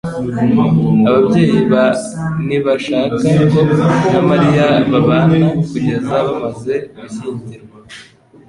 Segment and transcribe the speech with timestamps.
[1.09, 1.85] Ababyeyi ba
[2.45, 3.15] ntibashaka
[3.53, 3.59] ko
[4.11, 5.39] na Mariya babana
[5.69, 7.77] kugeza bamaze gushyingirwa.